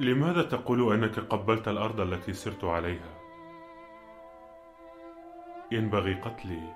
[0.00, 3.20] لماذا تقول أنك قبلت الأرض التي سرت عليها؟
[5.72, 6.74] ينبغي قتلي.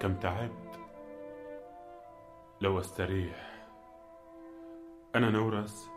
[0.00, 0.80] كم تعبت.
[2.60, 3.66] لو أستريح.
[5.14, 5.90] أنا نورس.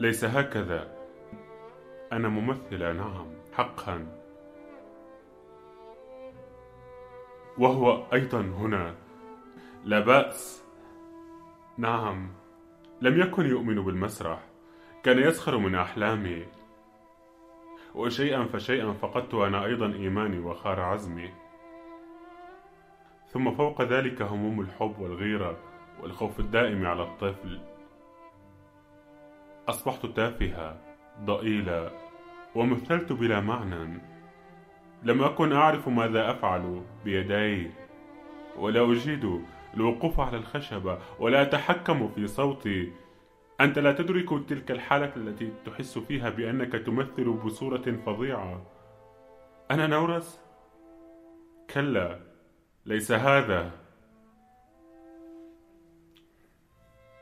[0.00, 0.96] ليس هكذا.
[2.12, 4.06] أنا ممثله نعم حقا.
[7.58, 8.94] وهو أيضا هنا.
[9.84, 10.64] لا بأس.
[11.76, 12.47] نعم.
[13.00, 14.40] لم يكن يؤمن بالمسرح.
[15.02, 16.46] كان يسخر من أحلامي.
[17.94, 21.30] وشيئا فشيئا فقدت أنا أيضا إيماني وخار عزمي.
[23.28, 25.56] ثم فوق ذلك هموم الحب والغيرة
[26.02, 27.60] والخوف الدائم على الطفل.
[29.68, 30.80] أصبحت تافهه
[31.24, 31.90] ضئيله
[32.54, 34.00] ومثلت بلا معنى.
[35.02, 37.70] لم أكن أعرف ماذا أفعل بيدي
[38.56, 42.92] ولا أجيد الوقوف على الخشبة ولا أتحكم في صوتي
[43.60, 48.66] أنت لا تدرك تلك الحالة التي تحس فيها بأنك تمثل بصورة فظيعة.
[49.70, 50.40] أنا نورس؟
[51.74, 52.20] كلا
[52.86, 53.70] ليس هذا.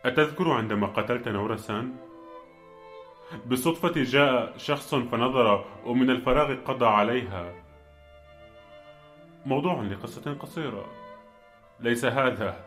[0.05, 1.92] أتذكر عندما قتلت نورسا؟
[3.47, 7.55] بالصدفة جاء شخص فنظر ومن الفراغ قضى عليها.
[9.47, 11.05] موضوع لقصة قصيرة.
[11.80, 12.64] ليس هذا.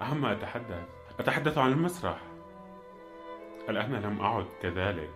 [0.00, 0.84] عما أتحدث
[1.18, 2.20] أتحدث عن المسرح.
[3.68, 5.10] الآن لم أعد كذلك.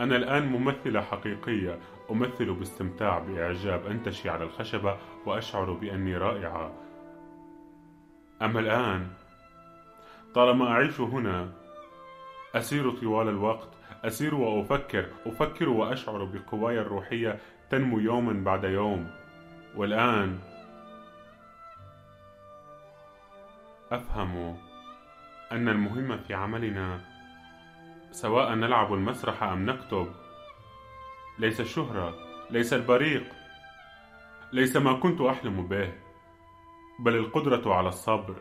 [0.00, 1.78] أنا الآن ممثلة حقيقية.
[2.10, 3.86] أمثل باستمتاع بإعجاب.
[3.86, 6.72] أنتشي على الخشبة وأشعر بأني رائعة.
[8.42, 9.08] أما الآن
[10.34, 11.52] طالما أعيش هنا
[12.54, 13.68] أسير طوال الوقت.
[14.04, 17.38] أسير وأفكر أفكر وأشعر بقواي الروحية
[17.74, 19.10] تنمو يوما بعد يوم.
[19.76, 20.38] والآن
[23.92, 24.56] أفهم
[25.52, 27.00] أن المهم في عملنا
[28.10, 30.06] سواء نلعب المسرح أم نكتب
[31.38, 32.14] ليس الشهرة
[32.50, 33.24] ليس البريق
[34.52, 35.92] ليس ما كنت أحلم به
[37.00, 38.34] بل القدرة على الصبر.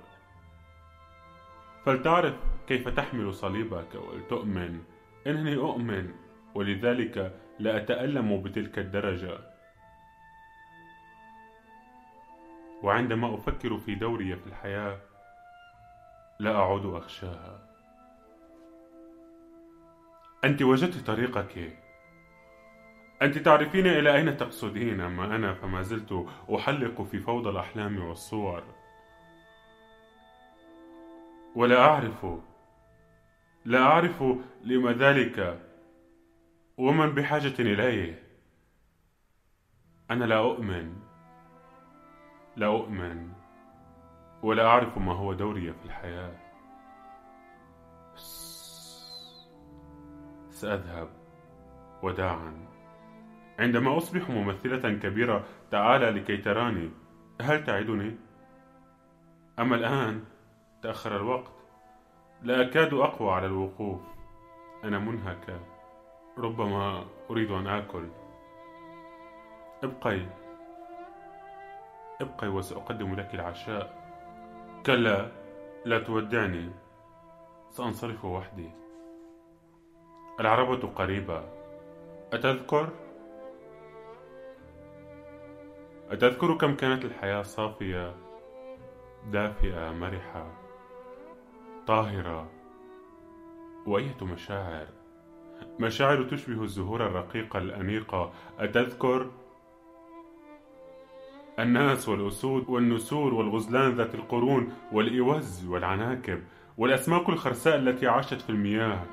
[1.86, 2.36] فلتعرف
[2.68, 4.84] كيف تحمل صليبك ولتؤمن
[5.28, 6.14] إنني أؤمن
[6.56, 9.38] ولذلك لا أتألم بتلك الدرجة.
[12.84, 14.98] وعندما أفكر في دوري في الحياة
[16.40, 17.60] لا أعود أخشاها.
[20.44, 21.78] أنت وجدت طريقك.
[23.22, 26.26] أنت تعرفين إلى أين تقصدين أما أنا فما زلت
[26.56, 28.64] أحلق في فوضى الأحلام والصور.
[31.56, 32.26] ولا أعرف
[33.66, 34.24] لا أعرف
[34.64, 35.60] لما ذلك.
[36.78, 38.24] ومن بحاجة إليه؟
[40.12, 40.96] أنا لا أؤمن.
[42.56, 43.34] لا أؤمن.
[44.44, 46.36] ولا أعرف ما هو دوري في الحياة.
[50.50, 51.10] سأذهب
[52.04, 52.68] وداعا.
[53.60, 56.92] عندما أصبح ممثلة كبيرة تعال لكي تراني.
[57.42, 58.18] هل تعدني؟
[59.60, 60.24] أما الآن
[60.82, 61.54] تأخر الوقت.
[62.42, 64.02] لا أكاد أقوى على الوقوف.
[64.84, 65.73] أنا منهكة.
[66.38, 68.08] ربما أريد أن آكل.
[69.84, 70.26] ابقي.
[72.22, 74.04] ابقي وسأقدم لك العشاء.
[74.86, 75.32] كلا
[75.86, 76.72] لا تودعني.
[77.70, 78.72] سأنصرف وحدي.
[80.40, 81.44] العربة قريبة.
[82.34, 82.90] أتذكر؟
[86.10, 88.16] أتذكر كم كانت الحياة صافية
[89.26, 90.52] دافئة مرحة
[91.88, 92.52] طاهرة.
[93.88, 95.03] وأية مشاعر؟
[95.80, 99.32] مشاعر تشبه الزهور الرقيقة الأنيقة أتذكر؟
[101.60, 106.44] الناس والأسود والنسور والغزلان ذات القرون والإوز والعناكب
[106.78, 109.04] والأسماك الخرساء التي عاشت في المياه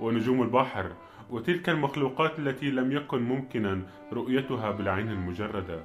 [0.00, 0.92] ونجوم البحر
[1.30, 3.82] وتلك المخلوقات التي لم يكن ممكنا
[4.12, 5.84] رؤيتها بالعين المجردة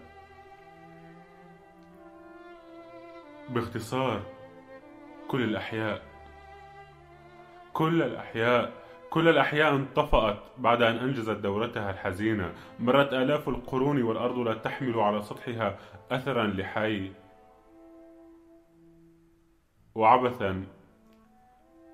[3.50, 4.21] باختصار
[5.27, 6.01] كل الأحياء
[7.73, 8.81] كل الأحياء
[9.12, 12.54] كل الأحياء انطفأت بعد أن أنجزت دورتها الحزينة.
[12.80, 15.78] مرت آلاف القرون والأرض لا تحمل على سطحها
[16.12, 17.12] أثرا لحي.
[19.96, 20.66] وعبثا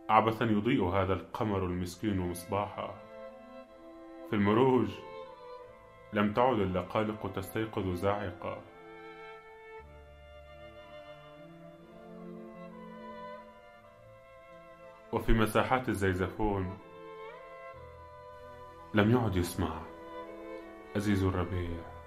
[0.10, 2.96] عبثا يضيء هذا القمر المسكين مصباحا.
[4.30, 4.90] في المروج
[6.14, 8.62] لم تعد اللقالق تستيقظ زاعقة
[15.14, 16.78] وفي مساحات الزيزفون
[18.94, 19.82] لم يعد يسمع.
[20.96, 21.98] أزيز الربيع.